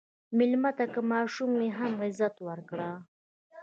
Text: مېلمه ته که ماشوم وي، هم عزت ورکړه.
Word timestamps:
مېلمه 0.37 0.71
ته 0.77 0.85
که 0.93 1.01
ماشوم 1.11 1.51
وي، 1.59 1.69
هم 1.77 1.93
عزت 2.05 2.35
ورکړه. 2.47 2.89